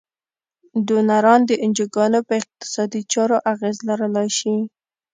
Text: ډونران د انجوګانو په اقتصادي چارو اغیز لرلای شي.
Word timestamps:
ډونران 0.87 1.41
د 1.49 1.51
انجوګانو 1.63 2.19
په 2.27 2.33
اقتصادي 2.41 3.01
چارو 3.13 3.37
اغیز 3.51 3.77
لرلای 3.87 4.29
شي. 4.37 4.55